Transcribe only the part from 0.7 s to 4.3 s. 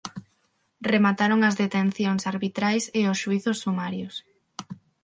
Remataron as detencións arbitrais e os xuízos sumarios.